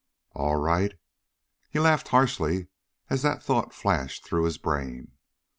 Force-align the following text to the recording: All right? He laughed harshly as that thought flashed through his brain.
All 0.33 0.55
right? 0.55 0.95
He 1.69 1.77
laughed 1.77 2.07
harshly 2.07 2.69
as 3.11 3.21
that 3.21 3.43
thought 3.43 3.71
flashed 3.71 4.25
through 4.25 4.45
his 4.45 4.57
brain. 4.57 5.11